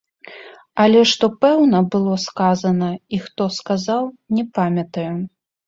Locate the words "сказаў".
3.61-4.11